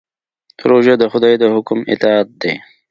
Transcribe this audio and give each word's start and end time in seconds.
روژه 0.69 0.93
د 1.01 1.03
خدای 1.11 1.33
د 1.39 1.43
حکم 1.53 1.79
اطاعت 1.93 2.27
دی. 2.41 2.53